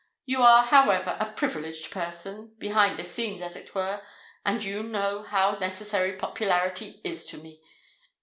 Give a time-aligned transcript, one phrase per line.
[0.25, 4.01] You are, however, a privileged person—behind the scenes, as it were;
[4.43, 7.61] and you know how necessary popularity is to me.